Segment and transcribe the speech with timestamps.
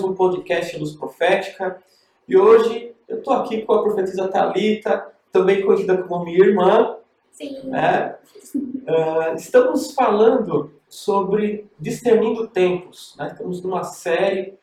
[0.00, 1.78] mais um podcast Luz Profética
[2.26, 6.96] e hoje eu estou aqui com a profetisa Talita, também conhecida como minha irmã.
[7.30, 7.60] Sim.
[7.64, 8.16] Né?
[8.54, 13.14] Uh, estamos falando sobre discernindo tempos.
[13.18, 13.28] Né?
[13.32, 14.58] Estamos numa série.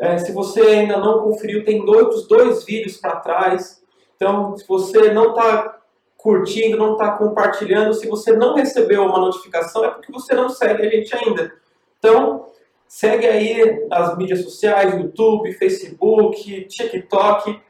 [0.00, 3.80] Uh, se você ainda não conferiu, tem dois, dois vídeos para trás.
[4.16, 5.78] Então, se você não está
[6.16, 10.84] curtindo, não está compartilhando, se você não recebeu uma notificação, é porque você não segue
[10.84, 11.52] a gente ainda.
[11.98, 12.46] Então,
[12.88, 17.60] segue aí nas mídias sociais, YouTube, Facebook, TikTok,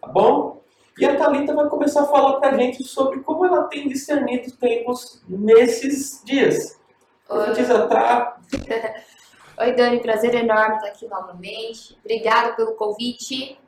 [0.00, 0.62] tá bom?
[0.98, 5.22] E a Thalita vai começar a falar pra gente sobre como ela tem discernido tempos
[5.28, 6.78] nesses dias.
[7.26, 8.40] Profetiza, tá?
[9.60, 11.96] Oi, Dani, prazer enorme estar aqui novamente.
[12.00, 13.58] Obrigada pelo convite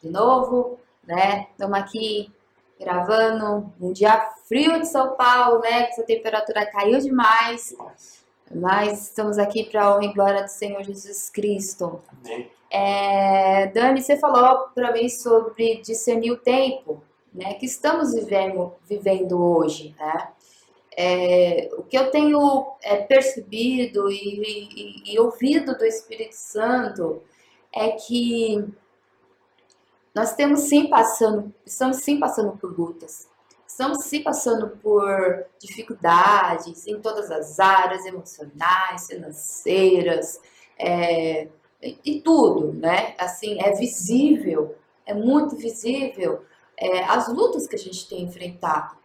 [0.00, 1.48] de novo, né?
[1.50, 2.32] Estamos aqui
[2.78, 5.84] gravando um dia frio de São Paulo, né?
[5.84, 7.74] Que essa temperatura caiu demais.
[8.52, 12.00] Mas estamos aqui para a honra e glória do Senhor Jesus Cristo.
[12.24, 12.50] Amém.
[12.70, 17.54] É, Dani, você falou para mim sobre discernir o tempo, né?
[17.54, 20.28] Que estamos vivendo, vivendo hoje, né?
[20.96, 27.22] É, o que eu tenho é, percebido e, e, e ouvido do Espírito Santo
[27.72, 28.64] é que
[30.14, 33.29] nós temos sim passando, estamos sim passando por lutas.
[33.80, 40.38] Estamos sim passando por dificuldades em todas as áreas, emocionais, financeiras,
[40.78, 41.48] é,
[41.80, 43.14] e tudo, né?
[43.16, 46.44] Assim, é visível, é muito visível
[46.76, 48.96] é, as lutas que a gente tem enfrentado.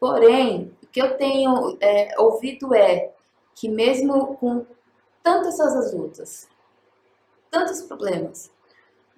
[0.00, 3.12] Porém, o que eu tenho é, ouvido é
[3.54, 4.64] que mesmo com
[5.22, 6.48] tantas essas lutas,
[7.50, 8.50] tantos problemas,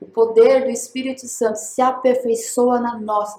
[0.01, 3.38] o poder do Espírito Santo se aperfeiçoa na nossa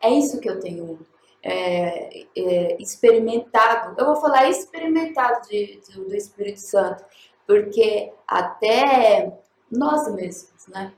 [0.00, 0.98] É isso que eu tenho
[1.42, 3.94] é, é, experimentado.
[3.98, 7.04] Eu vou falar experimentado de, de, do Espírito Santo,
[7.46, 9.38] porque até
[9.70, 10.92] nós mesmos, né?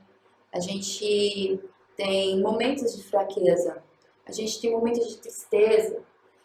[0.51, 1.59] A gente
[1.95, 3.83] tem momentos de fraqueza,
[4.25, 6.01] a gente tem momentos de tristeza,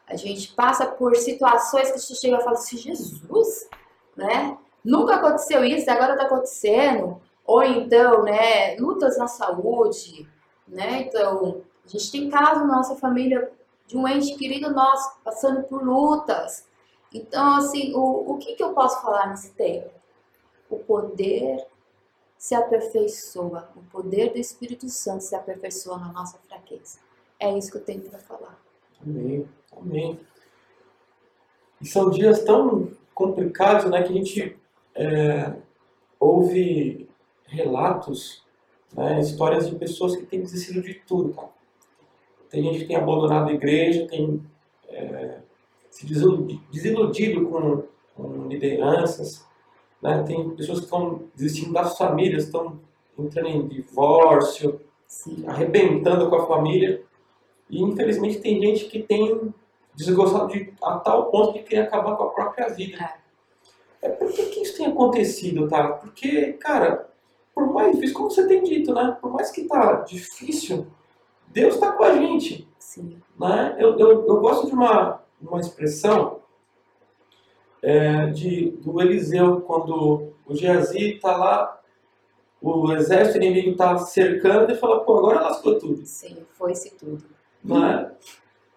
[0.06, 3.68] a gente passa por situações que a gente chega e fala assim, Jesus,
[4.16, 4.58] né?
[4.84, 7.20] Nunca aconteceu isso, agora está acontecendo.
[7.46, 10.28] Ou então, né, lutas na saúde,
[10.66, 11.02] né?
[11.02, 13.52] Então, a gente tem casos na nossa família
[13.86, 16.66] de um ente querido nosso passando por lutas.
[17.12, 19.90] Então, assim, o, o que, que eu posso falar nesse tempo?
[20.68, 21.64] O poder
[22.36, 26.98] se aperfeiçoa, o poder do Espírito Santo se aperfeiçoa na nossa fraqueza.
[27.38, 28.58] É isso que eu tenho para falar.
[29.00, 30.20] Amém, amém.
[31.80, 34.58] E são dias tão complicados, né, que a gente
[34.94, 35.54] é,
[36.18, 37.08] ouve
[37.46, 38.43] relatos,
[38.96, 41.48] né, histórias de pessoas que têm desistido de tudo, cara.
[42.48, 44.40] Tem gente que tem abandonado a igreja, tem
[44.88, 45.38] é,
[45.90, 47.82] se desiludido com,
[48.14, 49.44] com lideranças,
[50.00, 52.78] né, tem pessoas que estão desistindo das famílias, estão
[53.18, 55.44] entrando em divórcio, Sim.
[55.46, 57.02] arrebentando com a família.
[57.70, 59.52] E infelizmente tem gente que tem
[59.94, 62.98] desgostado de, a tal ponto de querer acabar com a própria vida.
[64.02, 64.06] É.
[64.06, 65.88] é por que, que isso tem acontecido, tá?
[65.88, 67.08] Porque, cara,
[67.54, 69.16] por mais difícil, como você tem dito, né?
[69.20, 70.86] Por mais que tá difícil,
[71.48, 72.68] Deus está com a gente.
[72.78, 73.18] Sim.
[73.38, 73.76] Né?
[73.78, 76.40] Eu, eu, eu gosto de uma, uma expressão
[77.80, 81.80] é, de, do Eliseu, quando o Geazi está lá,
[82.60, 86.04] o exército inimigo está cercando e fala, pô, agora lascou tudo.
[86.06, 87.22] Sim, foi-se tudo.
[87.62, 88.10] Né?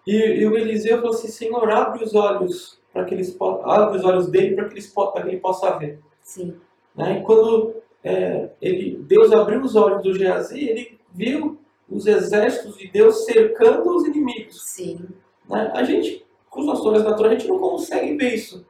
[0.06, 4.04] E, e, o Eliseu falou assim, Senhor, abre os olhos para que eles abre os
[4.04, 6.00] olhos dele para que, eles, que ele possa ver.
[6.22, 6.56] Sim.
[6.94, 7.20] Né?
[7.20, 7.76] E quando
[8.08, 11.60] é, ele, Deus abriu os olhos do Geazi, ele viu
[11.90, 14.62] os exércitos de Deus cercando os inimigos.
[14.64, 15.06] Sim.
[15.48, 15.70] Né?
[15.74, 18.64] A gente, com os nossos olhos naturais, a gente não consegue ver isso.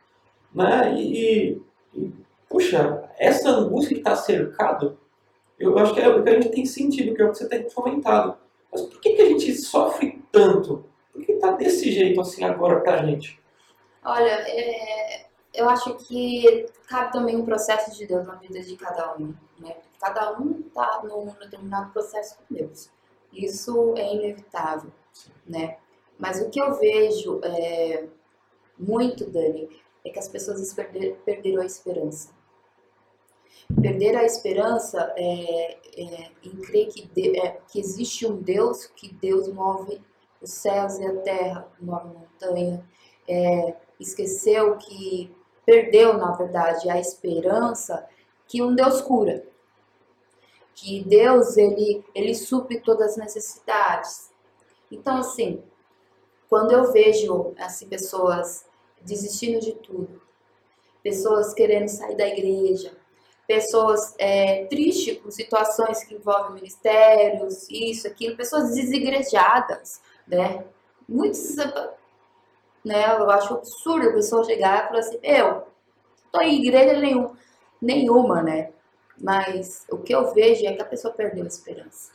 [0.53, 0.93] Né?
[0.99, 1.63] E,
[1.95, 2.13] e
[2.49, 4.99] puxa, essa angústia que está cercado,
[5.57, 7.49] eu acho que é o que a gente tem sentido, que é o que você
[7.49, 8.37] tem comentado.
[8.73, 10.85] Mas por que, que a gente sofre tanto?
[11.13, 13.41] Por que está desse jeito assim agora para a gente?
[14.05, 19.17] Olha, é, eu acho que cabe também um processo de Deus na vida de cada
[19.17, 19.35] um.
[19.59, 19.77] Né?
[20.01, 22.91] Cada um está num determinado processo com Deus.
[23.33, 24.91] Isso é inevitável,
[25.47, 25.79] né?
[26.19, 28.07] Mas o que eu vejo é,
[28.79, 29.69] muito, Dani,
[30.05, 32.31] é que as pessoas perder, perderam a esperança.
[33.81, 39.13] Perder a esperança é, é, em crer que, de, é, que existe um Deus, que
[39.15, 40.01] Deus move
[40.41, 42.89] os céus e a terra, move a montanha.
[43.29, 45.37] É, esqueceu que
[45.69, 48.09] perdeu, na verdade, a esperança
[48.47, 49.45] que um Deus cura
[50.81, 54.31] que Deus ele ele supre todas as necessidades.
[54.91, 55.61] Então assim,
[56.49, 58.65] quando eu vejo assim pessoas
[59.03, 60.23] desistindo de tudo,
[61.03, 62.97] pessoas querendo sair da igreja,
[63.47, 70.65] pessoas é, tristes com situações que envolvem ministérios, isso, aquilo, pessoas desigrejadas, né?
[71.09, 71.57] Muitos,
[72.85, 73.17] né?
[73.17, 75.67] Eu acho absurdo a pessoa chegar e falar assim, eu
[76.33, 77.35] tô em igreja nenhum,
[77.81, 78.71] nenhuma, né?
[79.21, 82.13] Mas o que eu vejo é que a pessoa perdeu a esperança.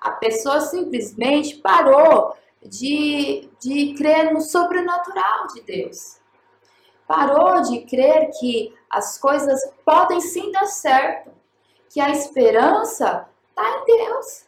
[0.00, 2.34] A pessoa simplesmente parou
[2.64, 6.18] de, de crer no sobrenatural de Deus.
[7.06, 11.30] Parou de crer que as coisas podem sim dar certo,
[11.90, 14.44] que a esperança está em Deus.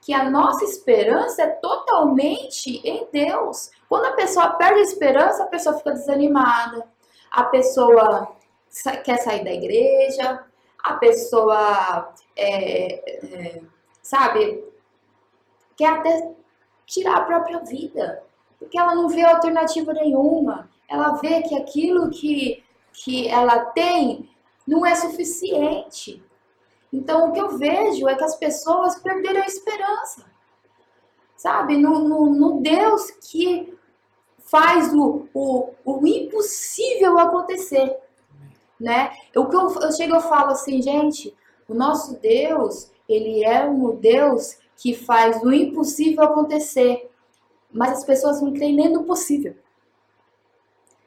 [0.00, 3.70] Que a nossa esperança é totalmente em Deus.
[3.88, 6.86] Quando a pessoa perde a esperança, a pessoa fica desanimada,
[7.30, 8.36] a pessoa
[9.04, 10.44] quer sair da igreja,
[10.84, 13.62] a pessoa, é, é,
[14.02, 14.64] sabe,
[15.76, 16.30] quer até
[16.86, 18.22] tirar a própria vida,
[18.58, 20.68] porque ela não vê alternativa nenhuma.
[20.88, 24.28] Ela vê que aquilo que, que ela tem
[24.66, 26.22] não é suficiente.
[26.92, 30.24] Então, o que eu vejo é que as pessoas perderam a esperança,
[31.36, 31.76] sabe?
[31.76, 33.77] No, no, no Deus que
[34.50, 37.96] faz o, o, o impossível acontecer,
[38.80, 39.12] né?
[39.36, 41.36] O que eu, eu chego e falo assim, gente,
[41.68, 47.10] o nosso Deus, ele é um Deus que faz o impossível acontecer,
[47.70, 49.54] mas as pessoas não creem nem no possível.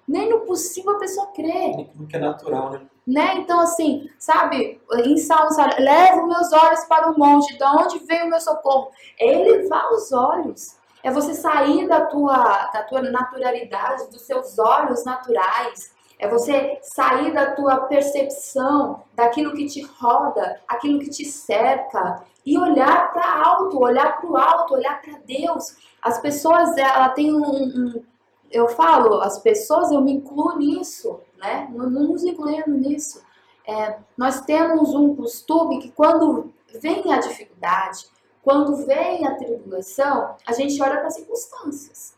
[0.07, 1.87] Nem no possível a pessoa crê.
[1.95, 2.81] Nem que é natural, né?
[3.07, 3.35] né?
[3.37, 8.23] Então, assim, sabe, em Salmos, leva os meus olhos para o monte, de onde vem
[8.23, 8.91] o meu socorro?
[9.19, 10.80] É elevar os olhos.
[11.03, 15.93] É você sair da tua, da tua naturalidade, dos seus olhos naturais.
[16.19, 22.57] É você sair da tua percepção, daquilo que te roda, aquilo que te cerca e
[22.57, 25.75] olhar para alto, olhar para o alto, olhar para Deus.
[26.01, 28.03] As pessoas, ela tem um, um,
[28.51, 31.67] eu falo, as pessoas, eu me incluo nisso, né?
[31.71, 33.23] Não, nos incluindo nisso.
[33.67, 38.05] É, nós temos um costume que quando vem a dificuldade,
[38.43, 42.15] quando vem a tribulação, a gente olha para as circunstâncias.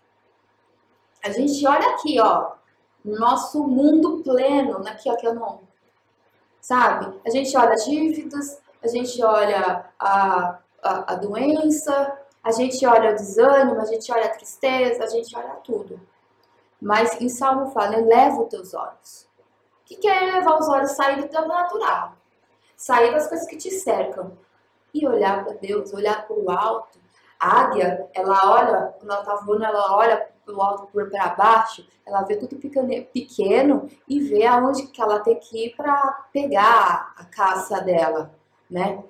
[1.23, 2.53] A gente olha aqui, ó,
[3.03, 5.61] no nosso mundo pleno, aqui, ó, que eu não,
[6.61, 7.19] sabe?
[7.25, 13.15] A gente olha dívidas, a gente olha a, a, a doença, a gente olha o
[13.15, 15.99] desânimo, a gente olha a tristeza, a gente olha tudo.
[16.81, 19.27] Mas em Salmo fala, eleva os teus olhos.
[19.81, 20.91] O que é elevar os olhos?
[20.91, 22.13] Sair do teu natural.
[22.75, 24.37] Sair das coisas que te cercam.
[24.93, 26.99] E olhar para Deus, olhar para o alto.
[27.39, 31.85] A águia, ela olha, quando ela está voando, ela olha para o alto para baixo,
[32.05, 37.25] ela vê tudo pequeno e vê aonde que ela tem que ir para pegar a
[37.25, 38.33] caça dela
[38.73, 39.03] né?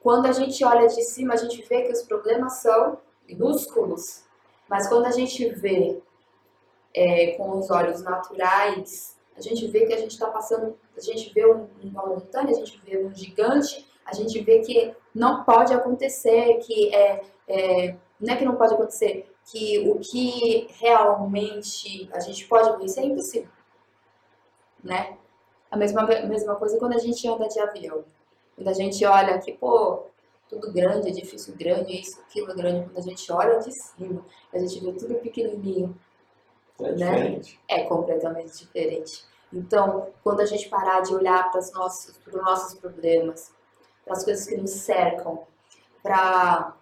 [0.00, 4.24] Quando a gente olha de cima, a gente vê que os problemas são minúsculos,
[4.68, 6.00] mas quando a gente vê
[6.94, 11.32] é, com os olhos naturais, a gente vê que a gente está passando, a gente
[11.34, 16.58] vê uma montanha, a gente vê um gigante, a gente vê que não pode acontecer,
[16.58, 22.46] que é, é não é que não pode acontecer, que o que realmente a gente
[22.46, 23.48] pode vencer é impossível,
[24.82, 25.16] né?
[25.70, 28.02] A mesma, mesma coisa quando a gente anda de avião.
[28.56, 30.06] Quando a gente olha aqui, pô,
[30.48, 32.86] tudo grande, edifício grande, isso, aquilo grande.
[32.86, 35.94] Quando a gente olha de cima, a gente vê tudo pequenininho.
[36.80, 37.12] É né?
[37.12, 37.60] diferente.
[37.68, 39.24] É completamente diferente.
[39.52, 43.52] Então, quando a gente parar de olhar para os nossos, para os nossos problemas,
[44.08, 45.42] para as coisas que nos cercam,
[46.02, 46.74] para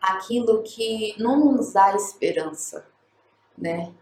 [0.00, 2.86] aquilo que não nos dá esperança,
[3.58, 3.92] né?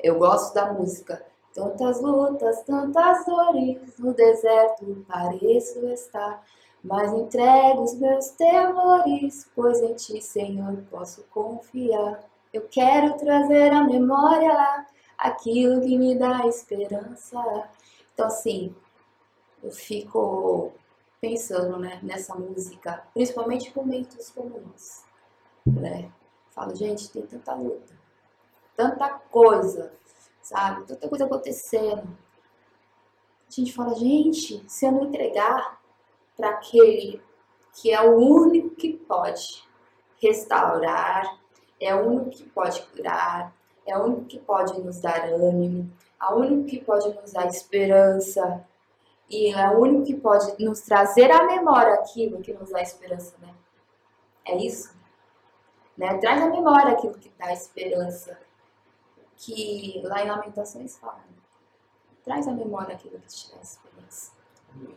[0.00, 1.24] Eu gosto da música.
[1.54, 6.44] Tantas lutas, tantas dores, no deserto pareço estar,
[6.82, 12.22] mas entrego os meus temores, pois em ti, Senhor, posso confiar.
[12.52, 14.86] Eu quero trazer à memória
[15.18, 17.68] aquilo que me dá esperança.
[18.14, 18.74] Então, assim,
[19.62, 20.72] eu fico
[21.20, 25.02] pensando né, nessa música, principalmente em momentos como esse.
[25.66, 26.10] Né?
[26.50, 27.94] Falo, gente, tem tanta luta,
[28.76, 29.92] tanta coisa
[30.48, 30.86] sabe?
[30.86, 32.02] Tanta coisa acontecendo.
[33.46, 35.80] A gente fala, gente, se eu não entregar
[36.36, 37.20] para aquele
[37.74, 39.64] que é o único que pode
[40.20, 41.38] restaurar,
[41.80, 43.54] é o único que pode curar,
[43.86, 47.46] é o único que pode nos dar ânimo, é o único que pode nos dar
[47.46, 48.66] esperança
[49.30, 53.36] e é o único que pode nos trazer à memória aquilo que nos dá esperança,
[53.40, 53.54] né?
[54.44, 54.96] É isso?
[55.96, 56.16] Né?
[56.18, 58.38] Traz à memória aquilo que dá esperança
[59.36, 61.20] que lá em Lamentações fala,
[62.24, 64.32] traz à memória aquilo que te dá esperança,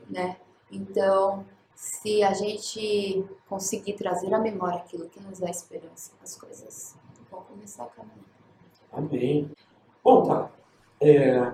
[0.10, 0.38] né?
[0.72, 1.46] Então,
[1.76, 6.96] se a gente conseguir trazer à memória aquilo que nos dá esperança, as coisas
[7.30, 8.20] vão começar a caminhar.
[8.92, 9.52] Amém.
[10.04, 10.52] Bom, tá.
[11.00, 11.54] É,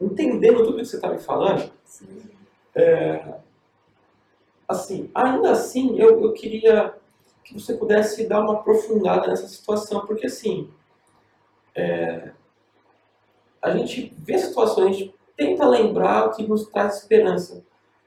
[0.00, 1.72] entendendo tudo que você está me falando.
[2.74, 3.34] É,
[4.68, 6.94] assim, ainda assim, eu, eu queria
[7.44, 10.70] que você pudesse dar uma aprofundada nessa situação, porque assim,
[11.74, 12.30] é,
[13.60, 17.64] a gente vê situações, a gente tenta lembrar o que nos traz esperança,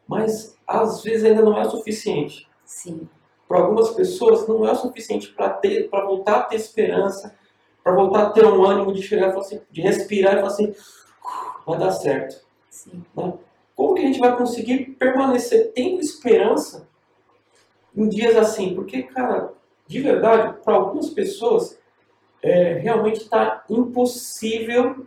[0.07, 2.47] mas às vezes ainda não é o suficiente.
[2.65, 3.07] Sim.
[3.47, 7.35] Para algumas pessoas não é o suficiente para ter, para voltar a ter esperança,
[7.83, 10.47] para voltar a ter um ânimo de chegar, e falar assim, de respirar e falar
[10.47, 10.75] assim,
[11.65, 12.43] vai dar certo.
[12.69, 13.03] Sim.
[13.75, 16.87] Como que a gente vai conseguir permanecer tendo esperança
[17.95, 18.73] em dias assim?
[18.73, 19.53] Porque, cara,
[19.87, 21.77] de verdade, para algumas pessoas,
[22.41, 25.05] é, realmente está impossível.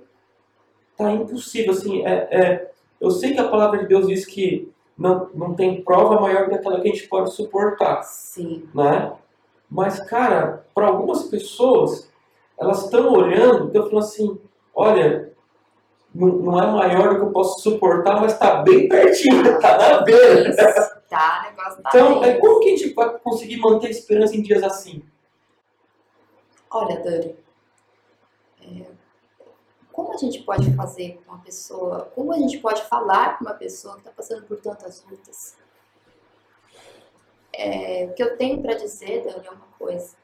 [0.93, 2.07] Está impossível, assim.
[2.07, 2.71] É, é,
[3.01, 6.57] eu sei que a palavra de Deus diz que não, não tem prova maior que
[6.57, 8.69] aquela que a gente pode suportar, Sim.
[8.75, 9.13] né?
[9.71, 12.11] Mas, cara, para algumas pessoas,
[12.59, 14.39] elas estão olhando, estão falando assim,
[14.75, 15.33] olha,
[16.15, 20.03] não, não é maior do que eu posso suportar, mas está bem pertinho, está na
[20.03, 20.49] beira.
[20.49, 20.99] Isso.
[21.09, 22.41] Tá, negócio tá Então, é, bem.
[22.41, 25.03] como que a gente vai conseguir manter esperança em dias assim?
[26.71, 27.37] Olha, Dani,
[28.63, 28.87] é,
[29.93, 33.55] como a gente pode fazer com uma pessoa, como a gente pode falar com uma
[33.55, 35.57] pessoa que está passando por tantas lutas?
[37.53, 40.15] É, o que eu tenho para dizer, Dani, é uma coisa.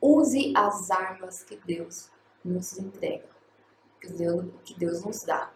[0.00, 2.10] Use as armas que Deus
[2.44, 3.24] nos entrega,
[4.02, 5.50] que Deus, que Deus nos dá,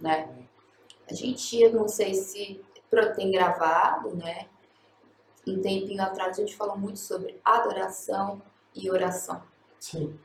[0.00, 0.46] né?
[1.10, 2.64] A gente, eu não sei se
[3.16, 4.48] tem gravado, né?
[5.46, 8.40] Um tempinho atrás a gente falou muito sobre adoração
[8.74, 9.42] e oração.
[9.80, 10.18] Sim.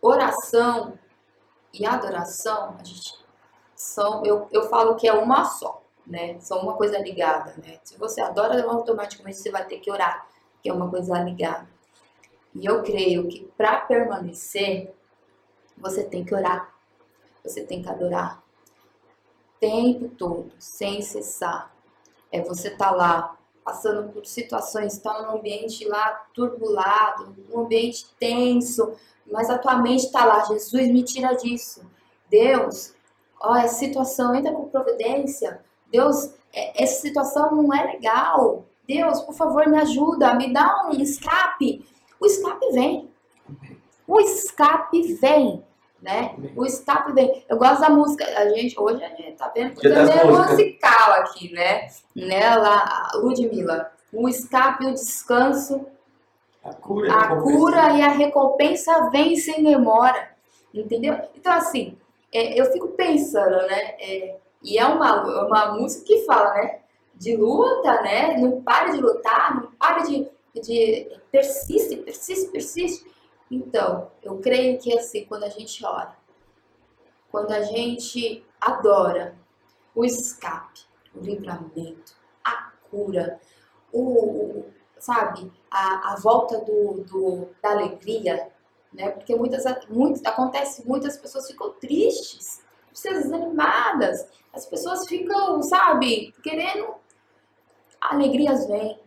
[0.00, 0.98] Oração
[1.72, 3.22] e adoração, a gente
[3.74, 6.40] são, eu, eu falo que é uma só, né?
[6.40, 7.78] São uma coisa ligada, né?
[7.84, 10.26] Se você adora, automaticamente você vai ter que orar,
[10.62, 11.68] que é uma coisa ligada.
[12.54, 14.94] E eu creio que para permanecer,
[15.82, 16.72] você tem que orar,
[17.44, 18.40] você tem que adorar.
[19.58, 21.74] Tempo todo, sem cessar.
[22.30, 28.94] É você tá lá passando por situações, está num ambiente lá turbulado, um ambiente tenso,
[29.30, 31.84] mas a tua mente está lá, Jesus me tira disso.
[32.30, 32.94] Deus,
[33.40, 35.60] ó, essa situação entra com providência.
[35.90, 38.64] Deus, é- essa situação não é legal.
[38.86, 41.84] Deus, por favor, me ajuda, me dá um escape.
[42.18, 43.10] O escape vem.
[44.06, 45.64] O escape vem,
[46.02, 46.34] né?
[46.56, 47.44] O escape vem.
[47.48, 48.24] Eu gosto da música.
[48.36, 51.88] A gente, hoje a gente tá vendo que das é musical aqui, né?
[52.14, 52.56] né?
[52.56, 53.92] Lá, a Ludmilla.
[54.12, 55.86] O escape, o descanso,
[56.62, 60.32] A cura, a cura e a recompensa vem sem demora.
[60.74, 61.16] Entendeu?
[61.36, 61.96] Então, assim,
[62.32, 63.94] é, eu fico pensando, né?
[64.00, 66.80] é, e é uma, uma música que fala, né?
[67.14, 68.36] De luta, né?
[68.38, 70.60] Não pare de lutar, não pare de.
[70.60, 73.11] de persiste, persiste, persiste.
[73.52, 76.16] Então, eu creio que assim, quando a gente ora,
[77.30, 79.34] quando a gente adora,
[79.94, 80.80] o escape,
[81.14, 83.40] o livramento, a cura,
[83.92, 84.00] o,
[84.60, 84.66] o-
[84.98, 88.48] sabe, a, a volta do, do- da alegria,
[88.92, 89.10] né?
[89.10, 92.62] Porque muitas, muitas, acontece, muitas pessoas ficam tristes,
[93.02, 96.94] desanimadas, as pessoas ficam, sabe, querendo.
[98.00, 98.98] Alegrias vêm,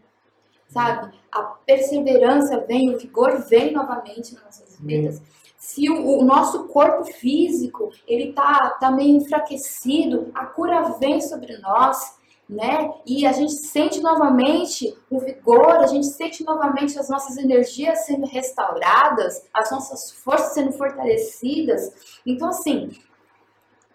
[0.75, 1.17] sabe?
[1.31, 5.21] A perseverança vem, o vigor vem novamente nas nossas vidas.
[5.57, 11.57] Se o, o nosso corpo físico ele tá, tá meio enfraquecido, a cura vem sobre
[11.59, 12.17] nós,
[12.47, 12.93] né?
[13.05, 18.27] E a gente sente novamente o vigor, a gente sente novamente as nossas energias sendo
[18.27, 22.19] restauradas, as nossas forças sendo fortalecidas.
[22.25, 22.91] Então, assim,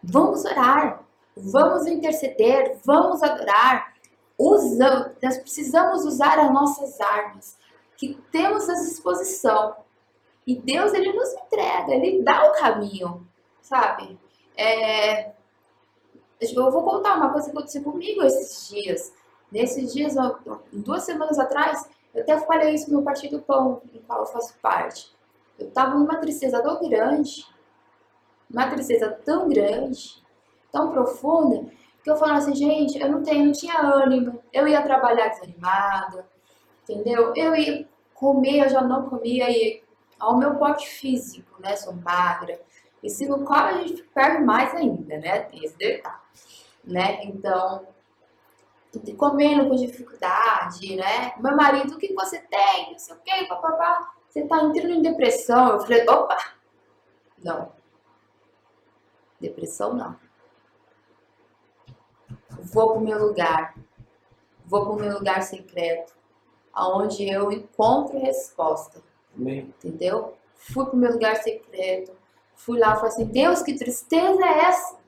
[0.02, 1.04] vamos orar,
[1.36, 3.99] vamos interceder, vamos adorar.
[5.22, 7.58] Nós precisamos usar as nossas armas
[7.96, 9.76] que temos à disposição.
[10.46, 13.26] E Deus, ele nos entrega, ele dá o caminho,
[13.60, 14.18] sabe?
[14.56, 15.32] É,
[16.40, 19.12] eu vou contar uma coisa que aconteceu comigo esses dias.
[19.52, 20.14] Nesses dias,
[20.72, 25.14] duas semanas atrás, eu até falei isso no Partido Pão, em qual eu faço parte.
[25.58, 27.46] Eu estava numa tristeza tão grande,
[28.50, 30.22] uma tristeza tão grande,
[30.72, 31.70] tão profunda,
[32.02, 36.26] que eu falava assim, gente, eu não tenho, não tinha ânimo, eu ia trabalhar desanimada,
[36.82, 37.32] entendeu?
[37.36, 39.82] Eu ia comer, eu já não comia, e
[40.18, 42.60] ao meu porte físico, né, sou magra,
[43.02, 46.16] e se no qual a gente perde mais ainda, né, tem esse detalhe,
[46.84, 47.86] né, então,
[49.16, 54.12] comendo com dificuldade, né, meu marido, o que você tem, não sei o que, papapá,
[54.28, 56.36] você tá entrando em depressão, eu falei, opa,
[57.42, 57.72] não,
[59.40, 60.16] depressão não,
[62.62, 63.74] vou pro meu lugar,
[64.66, 66.14] vou pro meu lugar secreto,
[66.72, 69.02] aonde eu encontro resposta,
[69.36, 69.74] Amém.
[69.78, 70.34] entendeu?
[70.54, 72.12] Fui pro meu lugar secreto,
[72.54, 75.00] fui lá e falei assim: Deus, que tristeza é essa?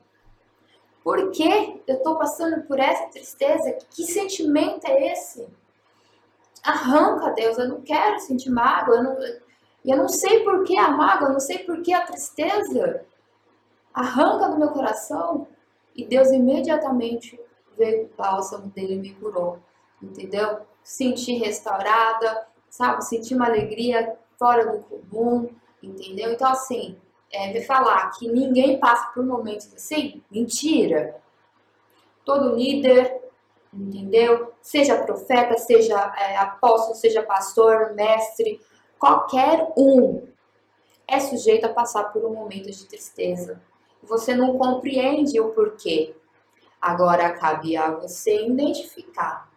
[1.03, 3.77] Por que eu estou passando por essa tristeza?
[3.89, 5.45] Que sentimento é esse?
[6.63, 8.95] Arranca, Deus, eu não quero sentir mágoa.
[8.95, 9.17] Eu não,
[9.85, 13.03] eu não sei por que a mágoa, eu não sei por que a tristeza.
[13.93, 15.45] Arranca do meu coração.
[15.95, 17.39] E Deus imediatamente
[17.77, 19.59] veio o bálsamo dele e me curou.
[20.01, 20.59] Entendeu?
[20.83, 23.03] Senti restaurada, sabe?
[23.05, 25.49] Senti uma alegria fora do comum,
[25.81, 26.31] entendeu?
[26.31, 26.97] Então, assim,
[27.31, 31.21] é, me falar que ninguém passa por momentos assim, mentira.
[32.25, 33.21] Todo líder,
[33.73, 34.53] entendeu?
[34.61, 38.61] Seja profeta, seja é, apóstolo, seja pastor, mestre,
[38.99, 40.27] qualquer um
[41.07, 43.61] é sujeito a passar por um momento de tristeza.
[44.03, 46.15] Você não compreende o porquê.
[46.81, 49.49] Agora cabe a você identificar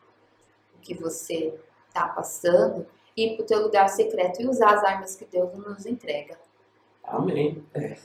[0.77, 2.87] o que você está passando,
[3.17, 6.39] ir para o teu lugar secreto e usar as armas que Deus nos entrega.
[7.03, 7.65] Amém.
[7.75, 7.97] É.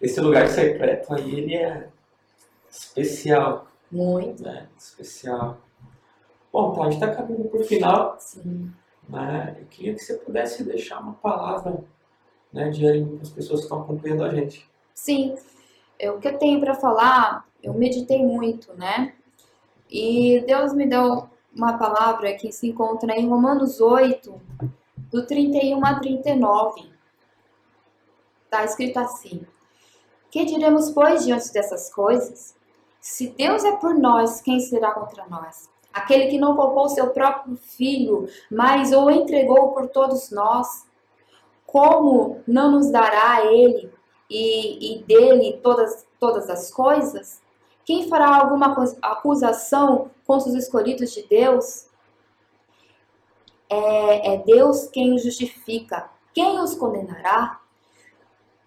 [0.00, 1.88] Esse lugar secreto aí, ele é
[2.70, 3.66] especial.
[3.90, 4.42] Muito.
[4.42, 4.68] Né?
[4.78, 5.58] Especial.
[6.52, 8.16] Bom, tá, a gente está caminhando para o final.
[8.18, 8.72] Sim.
[9.08, 9.56] Né?
[9.60, 11.84] Eu queria que você pudesse deixar uma palavra
[12.52, 14.69] né, de ânimo para as pessoas que estão acompanhando a gente.
[14.94, 15.34] Sim.
[16.02, 19.14] O que eu tenho para falar, eu meditei muito, né?
[19.90, 24.40] E Deus me deu uma palavra que se encontra em Romanos 8,
[25.10, 26.90] do 31 a 39.
[28.44, 29.46] Está escrito assim:
[30.30, 32.54] Que diremos, pois, diante dessas coisas?
[33.00, 35.68] Se Deus é por nós, quem será contra nós?
[35.92, 40.86] Aquele que não poupou seu próprio filho, mas o entregou por todos nós,
[41.66, 43.90] como não nos dará a ele
[44.30, 47.42] e, e dele todas, todas as coisas?
[47.84, 51.86] Quem fará alguma acusação contra os escolhidos de Deus?
[53.68, 56.08] É, é Deus quem os justifica.
[56.32, 57.60] Quem os condenará?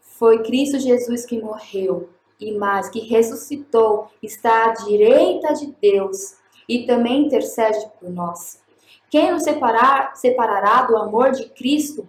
[0.02, 6.36] Foi Cristo Jesus que morreu e mais que ressuscitou, está à direita de Deus
[6.68, 8.62] e também intercede por nós.
[9.10, 12.08] Quem nos separar, separará do amor de Cristo?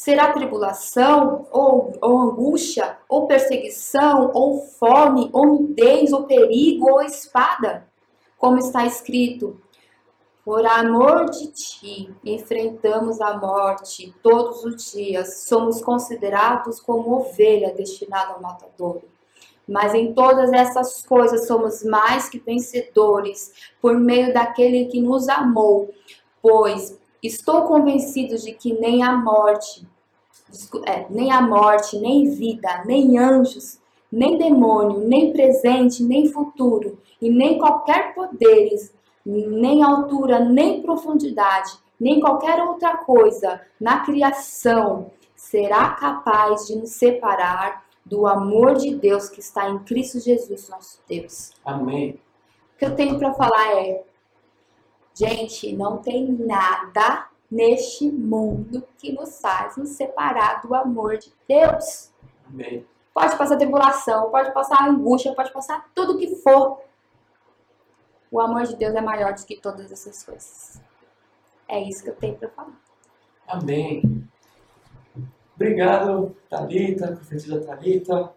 [0.00, 7.86] Será tribulação, ou, ou angústia, ou perseguição, ou fome, ou nudez, ou perigo, ou espada?
[8.38, 9.60] Como está escrito,
[10.42, 18.32] por amor de ti, enfrentamos a morte todos os dias, somos considerados como ovelha destinada
[18.32, 19.02] ao matador.
[19.68, 25.92] Mas em todas essas coisas somos mais que vencedores por meio daquele que nos amou,
[26.40, 29.86] pois estou convencido de que nem a morte,
[30.86, 33.78] é, nem a morte, nem vida, nem anjos,
[34.10, 38.92] nem demônio, nem presente, nem futuro, e nem qualquer poderes
[39.24, 47.84] nem altura, nem profundidade, nem qualquer outra coisa na criação será capaz de nos separar
[48.04, 51.52] do amor de Deus que está em Cristo Jesus, nosso Deus.
[51.64, 52.18] Amém.
[52.74, 54.02] O que eu tenho para falar é,
[55.20, 62.10] gente, não tem nada neste mundo que nos faz nos separar do amor de Deus.
[62.48, 62.86] Amém.
[63.12, 66.80] Pode passar tribulação, pode passar angústia, pode passar tudo que for,
[68.30, 70.80] o amor de Deus é maior do que todas essas coisas.
[71.68, 72.80] É isso que eu tenho para falar.
[73.46, 74.24] Amém.
[75.56, 78.32] Obrigado, Thalita, profetisa Thalita.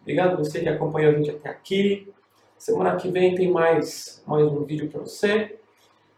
[0.00, 2.12] Obrigado você que acompanhou a gente até aqui.
[2.58, 5.58] Semana que vem tem mais, mais um vídeo para você.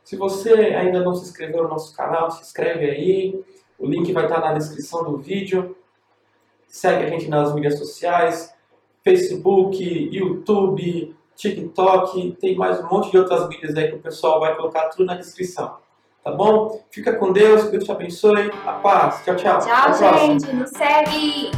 [0.07, 3.45] Se você ainda não se inscreveu no nosso canal, se inscreve aí.
[3.77, 5.77] O link vai estar na descrição do vídeo.
[6.69, 8.55] Segue a gente nas mídias sociais,
[9.03, 14.55] Facebook, YouTube, TikTok, tem mais um monte de outras mídias aí que o pessoal vai
[14.55, 15.79] colocar tudo na descrição.
[16.23, 16.85] Tá bom?
[16.89, 18.53] Fica com Deus, Deus te abençoe.
[18.65, 19.25] A paz.
[19.25, 19.59] Tchau, tchau.
[19.59, 20.47] Tchau, gente.
[20.53, 21.51] Nos segue.